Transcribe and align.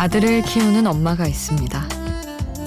아들을 0.00 0.40
키우는 0.40 0.86
엄마가 0.86 1.26
있습니다. 1.26 1.86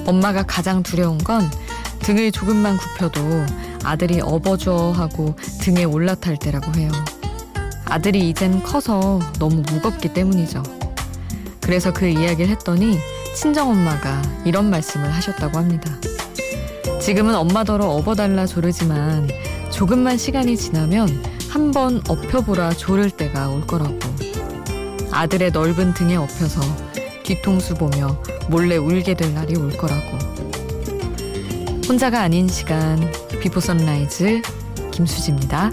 엄마가 0.06 0.44
가장 0.44 0.84
두려운 0.84 1.18
건 1.18 1.50
등을 1.98 2.30
조금만 2.30 2.76
굽혀도 2.76 3.20
아들이 3.82 4.20
업어줘 4.20 4.92
하고 4.94 5.34
등에 5.60 5.82
올라탈 5.82 6.36
때라고 6.36 6.72
해요. 6.78 6.92
아들이 7.86 8.28
이젠 8.28 8.62
커서 8.62 9.18
너무 9.40 9.64
무겁기 9.68 10.12
때문이죠. 10.12 10.62
그래서 11.60 11.92
그 11.92 12.06
이야기를 12.06 12.50
했더니 12.50 13.00
친정엄마가 13.34 14.22
이런 14.44 14.70
말씀을 14.70 15.12
하셨다고 15.12 15.58
합니다. 15.58 15.90
지금은 17.00 17.34
엄마더러 17.34 17.84
업어달라 17.84 18.46
조르지만 18.46 19.28
조금만 19.72 20.18
시간이 20.18 20.56
지나면 20.56 21.34
한 21.50 21.72
번 21.72 22.00
업혀보라 22.08 22.74
조를 22.74 23.10
때가 23.10 23.48
올 23.48 23.66
거라고. 23.66 23.98
아들의 25.10 25.50
넓은 25.50 25.94
등에 25.94 26.14
업혀서 26.14 26.60
뒤통수 27.24 27.74
보며 27.74 28.16
몰래 28.48 28.76
울게 28.76 29.14
될 29.14 29.34
날이 29.34 29.56
올 29.56 29.76
거라고. 29.76 30.18
혼자가 31.88 32.20
아닌 32.22 32.46
시간 32.46 33.00
Before 33.40 33.60
Sunrise 33.60 34.42
김수지입니다. 34.92 35.70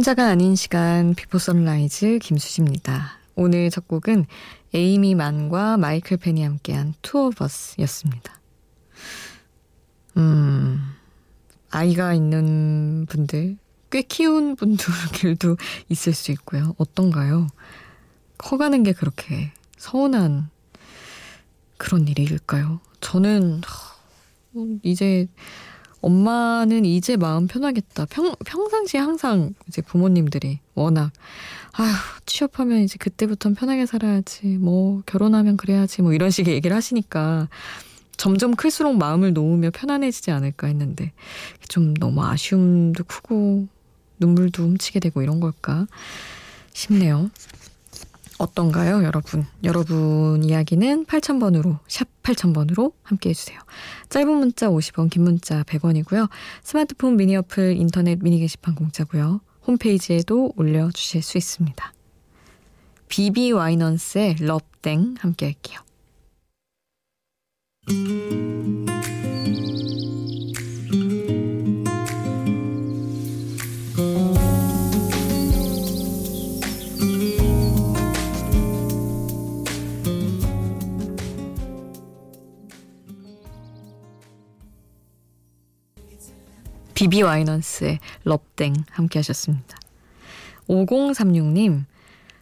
혼자가 0.00 0.28
아닌 0.28 0.56
시간 0.56 1.14
Before 1.14 1.36
Sunrise 1.36 2.20
김수지입니다. 2.22 3.18
오늘 3.34 3.68
첫 3.68 3.86
곡은 3.86 4.24
에이미 4.72 5.14
만과 5.14 5.76
마이클 5.76 6.16
펜이 6.16 6.42
함께한 6.42 6.94
Two 7.02 7.28
of 7.28 7.40
Us였습니다. 7.40 8.40
음, 10.16 10.80
아이가 11.68 12.14
있는 12.14 13.04
분들, 13.10 13.58
꽤 13.90 14.00
키운 14.00 14.56
분들도 14.56 15.58
있을 15.90 16.14
수 16.14 16.32
있고요. 16.32 16.74
어떤가요? 16.78 17.48
커가는 18.38 18.82
게 18.82 18.94
그렇게 18.94 19.52
서운한 19.76 20.48
그런 21.76 22.08
일일까요? 22.08 22.80
저는 23.02 23.60
이제 24.82 25.28
엄마는 26.00 26.84
이제 26.84 27.16
마음 27.16 27.46
편하겠다. 27.46 28.06
평, 28.06 28.34
평상시에 28.44 29.00
항상 29.00 29.54
이제 29.68 29.82
부모님들이 29.82 30.60
워낙, 30.74 31.12
아휴, 31.72 31.92
취업하면 32.26 32.78
이제 32.80 32.96
그때부터는 32.98 33.54
편하게 33.54 33.86
살아야지. 33.86 34.46
뭐, 34.58 35.02
결혼하면 35.06 35.56
그래야지. 35.56 36.02
뭐, 36.02 36.12
이런 36.12 36.30
식의 36.30 36.54
얘기를 36.54 36.74
하시니까 36.76 37.48
점점 38.16 38.54
클수록 38.54 38.96
마음을 38.96 39.32
놓으며 39.32 39.70
편안해지지 39.70 40.30
않을까 40.30 40.66
했는데, 40.66 41.12
좀 41.68 41.94
너무 41.94 42.24
아쉬움도 42.24 43.04
크고, 43.04 43.68
눈물도 44.18 44.62
훔치게 44.62 45.00
되고 45.00 45.22
이런 45.22 45.40
걸까 45.40 45.86
싶네요. 46.72 47.30
어떤가요, 48.40 49.04
여러분? 49.04 49.44
여러분 49.64 50.42
이야기는 50.42 51.04
8000번으로, 51.04 51.78
샵 51.86 52.08
8000번으로 52.22 52.94
함께 53.02 53.28
해주세요. 53.30 53.60
짧은 54.08 54.28
문자 54.34 54.68
50원, 54.70 55.10
긴 55.10 55.24
문자 55.24 55.62
100원이고요. 55.64 56.30
스마트폰 56.62 57.18
미니 57.18 57.36
어플, 57.36 57.76
인터넷 57.76 58.18
미니 58.22 58.38
게시판 58.38 58.74
공짜고요. 58.76 59.42
홈페이지에도 59.66 60.54
올려주실 60.56 61.20
수 61.20 61.36
있습니다. 61.36 61.92
비비 63.08 63.52
와이넌스의 63.52 64.36
럽땡 64.40 65.16
함께 65.18 65.46
할게요. 65.46 65.80
비비 87.00 87.22
와이넌스의 87.22 87.98
럽땡 88.24 88.74
함께 88.90 89.20
하셨습니다. 89.20 89.78
5036님, 90.68 91.86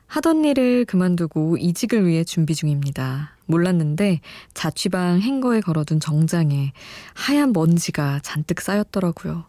하던 0.09 0.45
일을 0.45 0.85
그만두고 0.85 1.59
이직을 1.59 2.05
위해 2.05 2.25
준비 2.25 2.57
중입니다. 2.57 3.37
몰랐는데 3.47 4.19
자취방 4.55 5.21
행거에 5.21 5.61
걸어둔 5.61 6.01
정장에 6.01 6.73
하얀 7.15 7.53
먼지가 7.53 8.19
잔뜩 8.25 8.61
쌓였더라고요. 8.61 9.45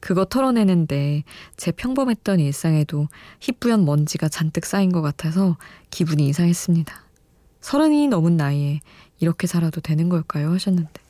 그거 0.00 0.26
털어내는데 0.26 1.24
제 1.56 1.70
평범했던 1.70 2.38
일상에도 2.38 3.08
희뿌연 3.40 3.86
먼지가 3.86 4.28
잔뜩 4.28 4.66
쌓인 4.66 4.92
것 4.92 5.00
같아서 5.00 5.56
기분이 5.88 6.28
이상했습니다. 6.28 6.94
서른이 7.62 8.08
넘은 8.08 8.36
나이에 8.36 8.80
이렇게 9.20 9.46
살아도 9.46 9.80
되는 9.80 10.10
걸까요? 10.10 10.52
하셨는데. 10.52 11.00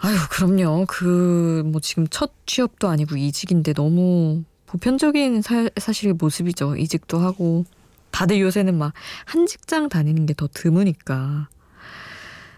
아유, 0.00 0.16
그럼요. 0.30 0.86
그, 0.86 1.62
뭐 1.66 1.80
지금 1.80 2.06
첫 2.08 2.30
취업도 2.46 2.88
아니고 2.88 3.16
이직인데 3.16 3.72
너무 3.72 4.44
보편적인 4.66 5.42
사, 5.42 5.68
사실의 5.76 6.14
모습이죠. 6.14 6.76
이직도 6.76 7.18
하고. 7.18 7.64
다들 8.10 8.40
요새는 8.40 8.76
막 8.78 8.92
한 9.26 9.46
직장 9.46 9.88
다니는 9.88 10.26
게 10.26 10.34
더 10.34 10.48
드무니까. 10.52 11.48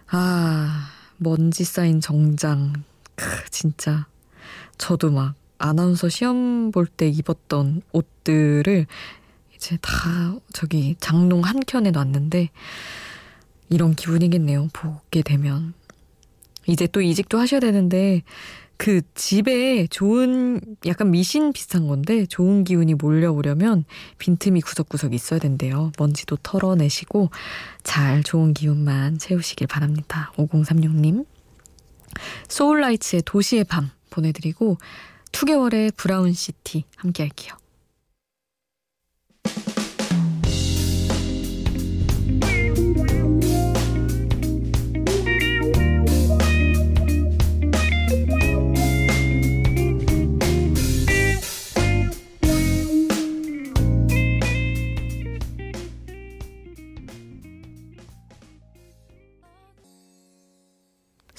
아, 0.09 0.91
먼지 1.17 1.65
쌓인 1.65 2.01
정장. 2.01 2.73
크, 3.15 3.25
진짜. 3.51 4.07
저도 4.79 5.11
막 5.11 5.35
아나운서 5.59 6.09
시험 6.09 6.71
볼 6.73 6.87
때 6.87 7.09
입었던 7.09 7.83
옷들을 7.93 8.87
이제 9.55 9.79
다 9.83 9.91
저기 10.53 10.97
장롱 11.01 11.43
한 11.43 11.61
켠에 11.61 11.91
놨는데 11.91 12.49
이런 13.69 13.95
기분이겠네요. 13.95 14.69
보게 14.73 15.23
되면. 15.23 15.75
이제 16.67 16.87
또 16.87 17.01
이직도 17.01 17.39
하셔야 17.39 17.61
되는데 17.61 18.23
그 18.77 19.03
집에 19.15 19.87
좋은 19.89 20.61
약간 20.87 21.11
미신 21.11 21.53
비슷한 21.53 21.87
건데 21.87 22.25
좋은 22.25 22.65
기운이 22.65 22.95
몰려오려면 22.95 23.85
빈틈이 24.17 24.63
구석구석 24.63 25.13
있어야 25.13 25.39
된대요. 25.39 25.93
먼지도 25.99 26.37
털어내시고 26.43 27.29
잘 27.83 28.23
좋은 28.23 28.55
기운만 28.55 29.19
채우시길 29.19 29.67
바랍니다. 29.67 30.33
5036님. 30.37 31.27
소울라이츠의 32.49 33.23
도시의 33.27 33.65
밤 33.65 33.91
보내드리고 34.09 34.79
2개월의 35.33 35.95
브라운시티 35.97 36.85
함께 36.97 37.25
할게요. 37.25 37.55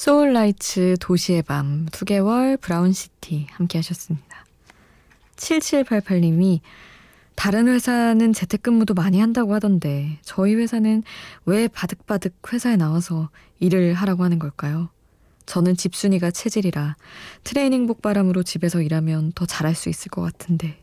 소울라이츠 0.02 0.96
도시의 1.00 1.44
밤 1.44 1.86
2개월 1.92 2.60
브라운시티 2.60 3.46
함께 3.52 3.78
하셨습니다. 3.78 4.48
7788님이 5.36 6.62
다른 7.36 7.68
회사는 7.68 8.34
재택근무도 8.34 8.96
많이 8.96 9.20
한다고 9.20 9.54
하던데 9.54 10.18
저희 10.24 10.56
회사는 10.56 11.04
왜 11.46 11.68
바득바득 11.68 12.34
회사에 12.52 12.78
나와서 12.78 13.30
일을 13.60 13.94
하라고 13.94 14.24
하는 14.24 14.40
걸까요? 14.40 14.90
저는 15.46 15.78
집순이가 15.78 16.32
체질이라 16.32 16.96
트레이닝복 17.44 18.02
바람으로 18.02 18.42
집에서 18.42 18.82
일하면 18.82 19.32
더 19.34 19.46
잘할 19.46 19.76
수 19.76 19.88
있을 19.88 20.10
것 20.10 20.24
같은데 20.24 20.82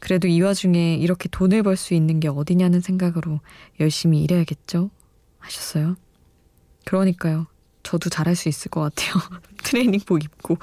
그래도 0.00 0.26
이 0.26 0.42
와중에 0.42 0.96
이렇게 0.96 1.28
돈을 1.28 1.62
벌 1.62 1.76
수 1.76 1.94
있는 1.94 2.18
게 2.18 2.26
어디냐는 2.26 2.80
생각으로 2.80 3.38
열심히 3.78 4.20
일해야겠죠? 4.24 4.90
하셨어요. 5.38 5.94
그러니까요. 6.84 7.46
저도 7.92 8.08
잘할 8.08 8.36
수 8.36 8.48
있을 8.48 8.70
것 8.70 8.80
같아요. 8.80 9.20
트레이닝복 9.64 10.24
입고 10.24 10.56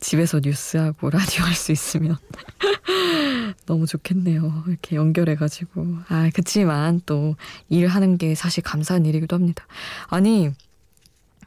집에서 0.00 0.40
뉴스하고 0.42 1.08
라디오 1.08 1.44
할 1.44 1.54
수 1.54 1.70
있으면. 1.70 2.16
너무 3.66 3.86
좋겠네요. 3.86 4.64
이렇게 4.66 4.96
연결해가지고. 4.96 5.98
아, 6.08 6.30
그치만 6.34 7.00
또 7.06 7.36
일하는 7.68 8.18
게 8.18 8.34
사실 8.34 8.64
감사한 8.64 9.06
일이기도 9.06 9.36
합니다. 9.36 9.66
아니, 10.08 10.50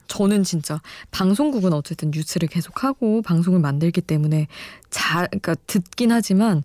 저는 0.07 0.43
진짜 0.43 0.81
방송국은 1.11 1.73
어쨌든 1.73 2.11
뉴스를 2.11 2.47
계속하고 2.47 3.21
방송을 3.21 3.59
만들기 3.59 3.99
때문에 3.99 4.47
잘, 4.89 5.27
그러니까 5.27 5.55
듣긴 5.67 6.13
하지만 6.13 6.63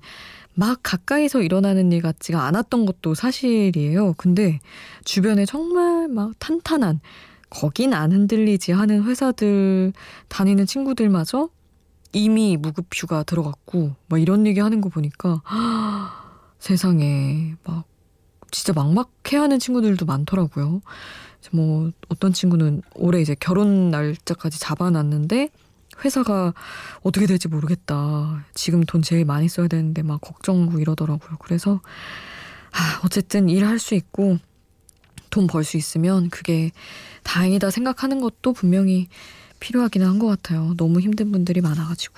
막 0.54 0.78
가까이서 0.84 1.42
일어나는 1.42 1.90
일 1.90 2.00
같지가 2.00 2.44
않았던 2.44 2.86
것도 2.86 3.14
사실이에요. 3.16 4.14
근데 4.16 4.60
주변에 5.04 5.46
정말 5.46 6.06
막 6.06 6.32
탄탄한 6.38 7.00
거긴 7.50 7.94
안 7.94 8.12
흔들리지 8.12 8.72
하는 8.72 9.04
회사들 9.04 9.92
다니는 10.28 10.66
친구들마저 10.66 11.48
이미 12.12 12.56
무급휴가 12.56 13.22
들어갔고 13.22 13.94
막 14.08 14.20
이런 14.20 14.46
얘기 14.46 14.60
하는 14.60 14.80
거 14.80 14.88
보니까 14.88 15.42
세상에 16.58 17.54
막 17.64 17.84
진짜 18.50 18.72
막막해하는 18.72 19.58
친구들도 19.58 20.06
많더라고요. 20.06 20.80
뭐 21.52 21.90
어떤 22.08 22.32
친구는 22.32 22.82
올해 22.94 23.20
이제 23.20 23.36
결혼 23.38 23.90
날짜까지 23.90 24.58
잡아놨는데 24.58 25.50
회사가 26.04 26.52
어떻게 27.02 27.26
될지 27.26 27.48
모르겠다. 27.48 28.44
지금 28.54 28.82
돈 28.82 29.02
제일 29.02 29.24
많이 29.24 29.48
써야 29.48 29.68
되는데 29.68 30.02
막 30.02 30.20
걱정하고 30.20 30.78
이러더라고요. 30.80 31.38
그래서 31.38 31.80
아, 32.72 33.00
어쨌든 33.04 33.48
일할 33.48 33.78
수 33.78 33.94
있고 33.94 34.38
돈 35.36 35.46
벌 35.46 35.64
수 35.64 35.76
있으면 35.76 36.30
그게 36.30 36.70
다행이다 37.22 37.70
생각하는 37.70 38.20
것도 38.20 38.52
분명히 38.54 39.08
필요하기는 39.60 40.06
한 40.06 40.18
것 40.18 40.26
같아요. 40.28 40.74
너무 40.78 41.00
힘든 41.00 41.30
분들이 41.32 41.60
많아가지고. 41.60 42.14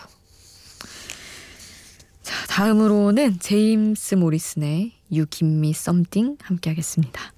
자, 2.23 2.47
다음으로는 2.47 3.41
제임스 3.41 4.15
모리슨의 4.17 4.93
You 5.11 5.27
Give 5.27 5.53
Me 5.53 5.71
Something 5.71 6.37
함께 6.43 6.71
하겠습니다. 6.71 7.33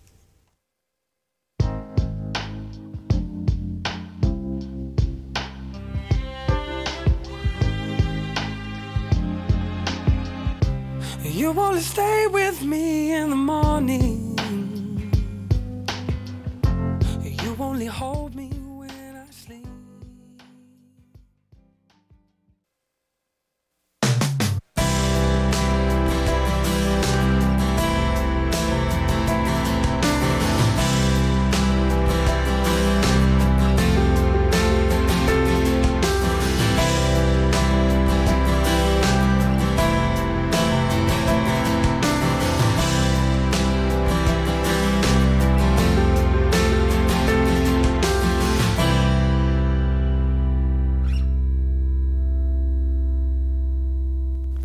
You 11.25 11.53
wanna 11.53 11.81
stay 11.81 12.27
with 12.27 12.63
me 12.63 13.13
in 13.13 13.31
the 13.31 13.37
morning. 13.37 14.10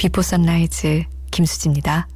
Before 0.06 0.22
Sunrise 0.22 1.06
김수지입니다. 1.32 2.08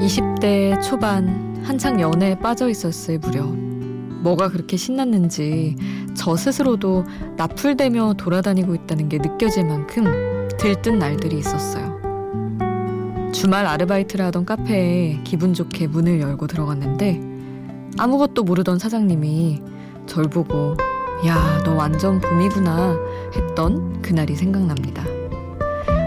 (20대) 0.00 0.80
초반 0.82 1.60
한창 1.62 2.00
연애에 2.00 2.38
빠져 2.38 2.70
있었을 2.70 3.18
무렵 3.18 3.54
뭐가 4.22 4.48
그렇게 4.48 4.78
신났는지 4.78 5.76
저 6.14 6.34
스스로도 6.34 7.04
나풀대며 7.36 8.14
돌아다니고 8.14 8.74
있다는 8.74 9.10
게 9.10 9.18
느껴질 9.18 9.66
만큼 9.66 10.04
들뜬 10.58 10.98
날들이 10.98 11.36
있었어요. 11.36 11.91
주말 13.32 13.66
아르바이트를 13.66 14.24
하던 14.26 14.44
카페에 14.44 15.20
기분 15.24 15.54
좋게 15.54 15.86
문을 15.88 16.20
열고 16.20 16.46
들어갔는데 16.46 17.20
아무것도 17.98 18.44
모르던 18.44 18.78
사장님이 18.78 19.62
절 20.06 20.24
보고 20.24 20.76
야, 21.26 21.62
너 21.64 21.74
완전 21.74 22.20
봄이구나 22.20 22.96
했던 23.34 24.02
그날이 24.02 24.34
생각납니다. 24.34 25.04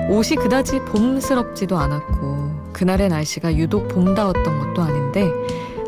옷이 0.09 0.35
그다지 0.35 0.81
봄스럽지도 0.85 1.77
않았고 1.77 2.71
그날의 2.73 3.09
날씨가 3.09 3.55
유독 3.55 3.87
봄다웠던 3.87 4.59
것도 4.59 4.81
아닌데 4.81 5.31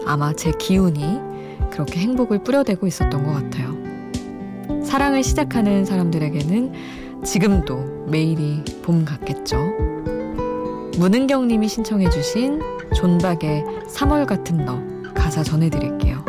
아마 0.05 0.33
제 0.33 0.51
기운이 0.51 1.19
그렇게 1.71 1.99
행복을 1.99 2.43
뿌려대고 2.43 2.87
있었던 2.87 3.23
것 3.23 3.33
같아요. 3.33 3.75
사랑을 4.83 5.23
시작하는 5.23 5.85
사람들에게는 5.85 6.73
지금도 7.23 8.07
매일이 8.07 8.63
봄 8.81 9.03
같겠죠. 9.05 9.96
문은경 10.97 11.47
님이 11.47 11.67
신청해 11.67 12.09
주신 12.09 12.59
존박의 12.95 13.63
3월 13.87 14.25
같은 14.25 14.65
너 14.65 14.81
가사 15.13 15.43
전해드릴게요. 15.43 16.25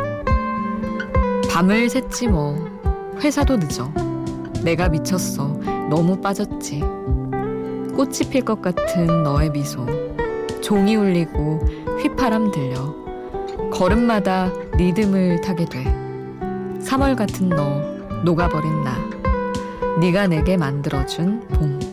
밤을 1.51 1.87
샜지 1.87 2.29
뭐. 2.29 2.69
회사도 3.19 3.57
늦어. 3.57 3.91
내가 4.63 4.91
미쳤어. 4.91 5.59
너무 5.89 6.21
빠졌지. 6.21 6.81
꽃이 7.97 8.29
필 8.31 8.45
것 8.45 8.61
같은 8.61 9.23
너의 9.23 9.51
미소. 9.51 9.87
종이 10.61 10.97
울리고 10.97 11.61
휘파람 12.03 12.51
들려. 12.51 12.95
걸음마다 13.73 14.53
리듬을 14.77 15.41
타게 15.41 15.65
돼. 15.65 15.85
3월 16.83 17.17
같은 17.17 17.49
너 17.49 17.81
녹아버린 18.23 18.83
나. 18.83 18.99
네가 19.99 20.27
내게 20.27 20.59
만들어준 20.59 21.49
봄 21.49 21.88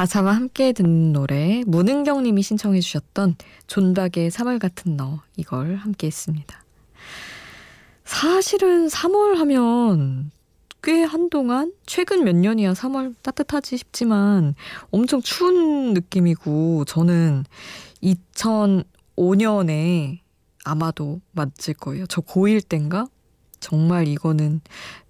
가사와 0.00 0.32
함께 0.32 0.72
듣는 0.72 1.12
노래 1.12 1.62
문은경 1.66 2.22
님이 2.22 2.42
신청해 2.42 2.80
주셨던 2.80 3.36
존박의 3.66 4.30
3월 4.30 4.58
같은 4.58 4.96
너 4.96 5.20
이걸 5.36 5.76
함께 5.76 6.06
했습니다. 6.06 6.64
사실은 8.06 8.86
3월 8.86 9.34
하면 9.34 10.30
꽤 10.82 11.02
한동안 11.02 11.74
최근 11.84 12.24
몇 12.24 12.34
년이야 12.34 12.72
3월 12.72 13.14
따뜻하지 13.20 13.76
싶지만 13.76 14.54
엄청 14.90 15.20
추운 15.20 15.92
느낌이고 15.92 16.86
저는 16.86 17.44
2005년에 18.02 20.20
아마도 20.64 21.20
맞을 21.32 21.74
거예요. 21.74 22.06
저 22.06 22.22
고1 22.22 22.66
땐가 22.70 23.06
정말 23.60 24.08
이거는 24.08 24.60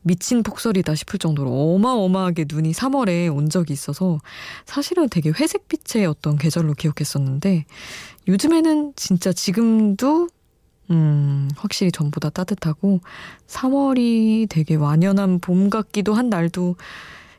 미친 0.02 0.42
폭설이다 0.42 0.94
싶을 0.94 1.18
정도로 1.18 1.74
어마어마하게 1.74 2.46
눈이 2.48 2.72
3월에 2.72 3.34
온 3.34 3.48
적이 3.48 3.72
있어서 3.72 4.18
사실은 4.66 5.08
되게 5.08 5.30
회색빛의 5.30 6.06
어떤 6.06 6.36
계절로 6.36 6.74
기억했었는데 6.74 7.64
요즘에는 8.28 8.92
진짜 8.96 9.32
지금도 9.32 10.28
음, 10.90 11.48
확실히 11.56 11.92
전보다 11.92 12.30
따뜻하고 12.30 13.00
3월이 13.46 14.48
되게 14.48 14.74
완연한 14.74 15.38
봄 15.38 15.70
같기도 15.70 16.14
한 16.14 16.28
날도 16.30 16.76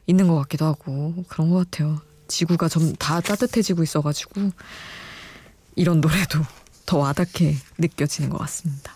있는 0.08 0.28
것 0.28 0.36
같기도 0.36 0.66
하고 0.66 1.14
그런 1.28 1.50
것 1.50 1.58
같아요. 1.70 2.00
지구가 2.28 2.70
좀 2.70 2.94
다 2.98 3.20
따뜻해지고 3.20 3.84
있어가지고 3.84 4.52
이런 5.76 6.00
노래도 6.00 6.40
더 6.86 6.98
와닿게 7.00 7.56
느껴지는 7.78 8.30
것 8.30 8.38
같습니다. 8.40 8.94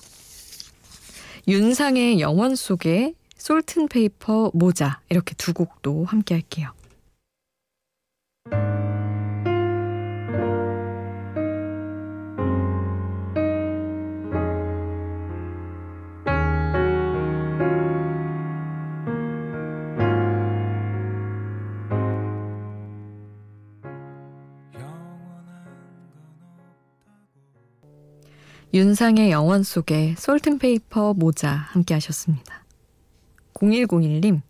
윤상의 1.47 2.19
영원 2.19 2.55
속에 2.55 3.13
솔튼페이퍼 3.37 4.51
모자 4.53 4.99
이렇게 5.09 5.35
두 5.35 5.53
곡도 5.53 6.05
함께 6.05 6.33
할게요. 6.33 6.71
윤상의 28.75 29.31
영원 29.31 29.63
속에 29.63 30.15
솔튼페이퍼 30.17 31.13
모자 31.13 31.49
함께 31.49 31.93
하셨습니다. 31.93 32.65
0101님, 33.53 34.41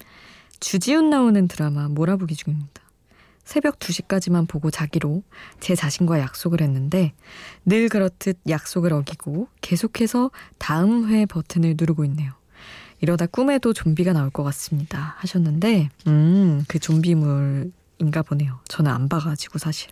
주지훈 0.59 1.11
나오는 1.11 1.47
드라마 1.47 1.87
몰아보기 1.89 2.33
중입니다. 2.33 2.81
새벽 3.43 3.77
2시까지만 3.77 4.47
보고 4.47 4.71
자기로 4.71 5.21
제 5.59 5.75
자신과 5.75 6.19
약속을 6.19 6.61
했는데 6.61 7.13
늘 7.65 7.87
그렇듯 7.87 8.39
약속을 8.49 8.93
어기고 8.93 9.47
계속해서 9.61 10.31
다음 10.57 11.07
회 11.11 11.27
버튼을 11.27 11.75
누르고 11.77 12.03
있네요. 12.05 12.33
이러다 13.01 13.27
꿈에도 13.27 13.73
좀비가 13.73 14.13
나올 14.13 14.31
것 14.31 14.41
같습니다. 14.41 15.13
하셨는데, 15.19 15.89
음, 16.07 16.65
그 16.67 16.79
좀비물인가 16.79 18.23
보네요. 18.25 18.59
저는 18.69 18.89
안 18.89 19.07
봐가지고 19.07 19.59
사실. 19.59 19.91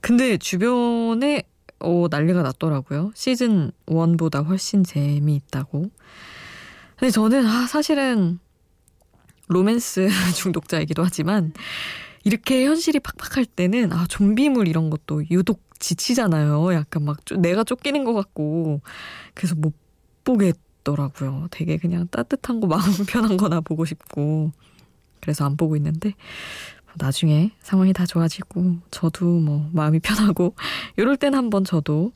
근데 0.00 0.38
주변에 0.38 1.44
어, 1.80 2.06
난리가 2.10 2.42
났더라고요. 2.42 3.12
시즌 3.14 3.70
1보다 3.86 4.44
훨씬 4.46 4.84
재미있다고. 4.84 5.90
근데 6.96 7.10
저는 7.10 7.46
아, 7.46 7.66
사실은 7.66 8.38
로맨스 9.48 10.08
중독자이기도 10.34 11.04
하지만 11.04 11.52
이렇게 12.24 12.64
현실이 12.66 13.00
팍팍할 13.00 13.46
때는 13.46 13.92
아, 13.92 14.06
좀비물 14.08 14.68
이런 14.68 14.90
것도 14.90 15.24
유독 15.30 15.62
지치잖아요. 15.78 16.74
약간 16.74 17.04
막 17.04 17.18
내가 17.38 17.64
쫓기는 17.64 18.02
것 18.04 18.12
같고 18.12 18.80
그래서 19.34 19.54
못 19.54 19.74
보겠더라고요. 20.24 21.48
되게 21.50 21.76
그냥 21.76 22.08
따뜻한 22.10 22.60
거 22.60 22.66
마음 22.66 22.82
편한 23.08 23.36
거나 23.36 23.60
보고 23.60 23.84
싶고 23.84 24.52
그래서 25.20 25.44
안 25.44 25.56
보고 25.56 25.76
있는데 25.76 26.14
나중에 26.96 27.52
상황이 27.60 27.92
다 27.92 28.06
좋아지고 28.06 28.76
저도 28.90 29.26
뭐 29.26 29.68
마음이 29.72 30.00
편하고 30.00 30.54
이럴 30.96 31.16
땐 31.16 31.34
한번 31.34 31.64
저도 31.64 32.12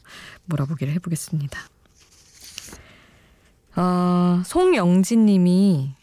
몰아보기를 0.47 0.93
해보겠습니다. 0.95 1.59
아, 3.75 4.43
송영진 4.45 5.27
님이 5.27 5.95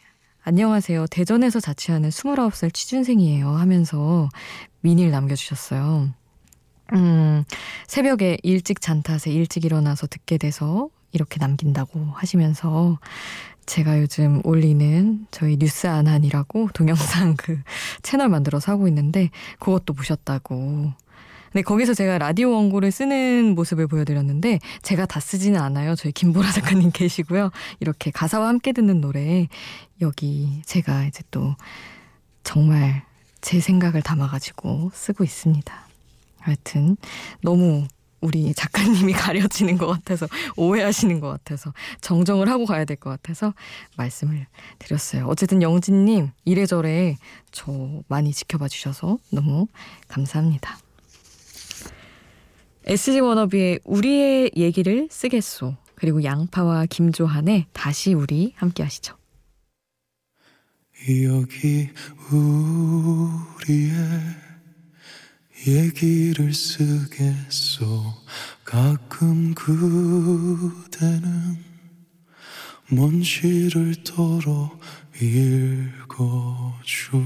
안녕하세요. 0.44 1.08
대전에서 1.08 1.60
자취하는 1.60 2.10
29살 2.10 2.74
취준생이에요 2.74 3.50
하면서 3.50 4.30
미니를 4.82 5.12
남겨주셨어요. 5.12 6.10
음, 6.94 7.44
새벽에 7.86 8.38
일찍 8.42 8.82
잔 8.82 9.04
탓에 9.04 9.32
일찍 9.32 9.66
일어나서 9.66 10.08
듣게 10.08 10.38
돼서 10.38 10.90
이렇게 11.12 11.38
남긴다고 11.39 12.00
하시면서 12.13 13.00
제가 13.66 14.00
요즘 14.01 14.42
올리는 14.44 15.28
저희 15.32 15.58
뉴스 15.58 15.88
안한이라고 15.88 16.70
동영상 16.74 17.36
그 17.38 17.60
채널 18.01 18.30
만들어서 18.30 18.72
하고 18.72 18.88
있는데 18.88 19.30
그것도 19.60 19.94
보셨다고. 19.94 20.92
근데 21.51 21.63
거기서 21.63 21.94
제가 21.94 22.20
라디오 22.20 22.51
원고를 22.51 22.92
쓰는 22.92 23.56
모습을 23.56 23.88
보여드렸는데 23.88 24.60
제가 24.82 25.06
다 25.06 25.20
쓰지는 25.20 25.60
않아요. 25.60 25.96
저희 25.96 26.12
김보라 26.12 26.51
작가님 26.51 26.92
계시고요. 26.92 27.51
이렇게 27.80 28.12
가사와 28.12 28.48
함께 28.48 28.72
듣는 28.72 29.01
노래 29.01 29.48
여기 30.01 30.62
제가 30.66 31.06
이제 31.06 31.24
또 31.32 31.56
정말 32.44 33.04
제 33.42 33.60
생각을 33.60 34.01
담아가지고 34.01 34.92
쓰고 34.94 35.24
있습니다. 35.24 35.88
하여튼 36.39 36.98
너무 37.42 37.88
우리 38.22 38.54
작가님이 38.54 39.14
가려지는 39.14 39.78
것 39.78 39.88
같아서 39.88 40.28
오해하시는 40.58 41.20
것 41.20 41.30
같아서 41.30 41.74
정정을 42.02 42.50
하고 42.50 42.66
가야 42.66 42.86
될 42.86 42.98
것 42.98 43.10
같아서 43.10 43.54
말씀을 43.98 44.46
드렸어요. 44.80 45.26
어쨌든 45.28 45.62
영진님 45.62 46.32
이래저래 46.46 47.18
저 47.52 48.02
많이 48.08 48.32
지켜봐 48.34 48.68
주셔서 48.68 49.18
너무 49.32 49.68
감사합니다. 50.10 50.78
SG 52.86 53.20
워너비의 53.20 53.80
우리의 53.86 54.52
얘기를 54.58 55.08
쓰겠소 55.12 55.76
그리고 55.96 56.24
양파와 56.24 56.86
김조한의 56.88 57.68
다시 57.74 58.14
우리 58.14 58.54
함께 58.56 58.84
하시죠. 58.84 59.16
여기 61.24 61.90
우리의 62.32 63.90
얘기를 65.68 66.54
쓰겠소. 66.54 68.13
가끔 68.63 69.54
그대는 69.54 71.58
먼지를 72.89 74.04
덜어 74.04 74.72
읽어줘 75.22 77.18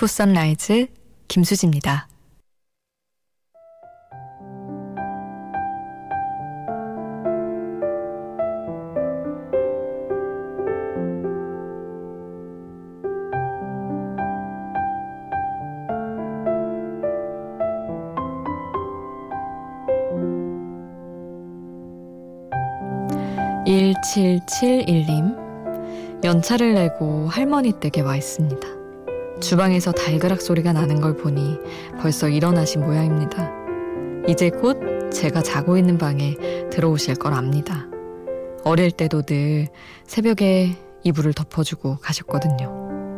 비포 0.00 0.06
선라이즈 0.06 0.86
김수지입니다. 1.28 2.08
(1771님) 23.66 26.24
연차를 26.24 26.72
내고 26.72 27.28
할머니 27.28 27.78
댁에 27.78 28.00
와 28.00 28.16
있습니다. 28.16 28.79
주방에서 29.40 29.92
달그락 29.92 30.40
소리가 30.40 30.72
나는 30.72 31.00
걸 31.00 31.16
보니 31.16 31.58
벌써 32.00 32.28
일어나신 32.28 32.82
모양입니다. 32.82 33.50
이제 34.28 34.50
곧 34.50 35.10
제가 35.10 35.42
자고 35.42 35.76
있는 35.76 35.98
방에 35.98 36.36
들어오실 36.70 37.16
걸 37.16 37.32
압니다. 37.34 37.86
어릴 38.64 38.90
때도 38.90 39.22
늘 39.22 39.68
새벽에 40.06 40.76
이불을 41.02 41.32
덮어주고 41.32 41.96
가셨거든요. 41.96 43.16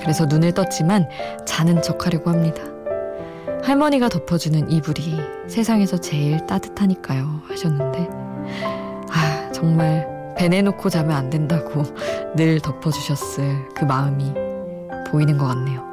그래서 0.00 0.26
눈을 0.26 0.52
떴지만 0.52 1.08
자는 1.46 1.82
척 1.82 2.06
하려고 2.06 2.30
합니다. 2.30 2.62
할머니가 3.62 4.08
덮어주는 4.08 4.70
이불이 4.70 5.20
세상에서 5.46 5.98
제일 5.98 6.44
따뜻하니까요. 6.46 7.42
하셨는데, 7.44 8.08
아, 9.10 9.52
정말 9.52 10.34
배 10.36 10.48
내놓고 10.48 10.88
자면 10.88 11.16
안 11.16 11.30
된다고 11.30 11.82
늘 12.34 12.60
덮어주셨을 12.60 13.68
그 13.74 13.84
마음이 13.84 14.49
보이는 15.10 15.36
것 15.38 15.46
같네요. 15.46 15.84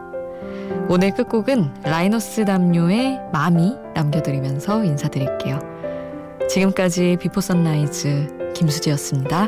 오늘 0.89 1.13
끝곡은 1.13 1.73
라이너스 1.83 2.45
담요의 2.45 3.19
Mommy 3.31 3.75
남겨드리면서 3.93 4.83
인사드릴게요. 4.83 5.59
지금까지 6.49 7.17
Before 7.19 7.41
Sunrise 7.41 8.53
김수지였습니다. 8.53 9.47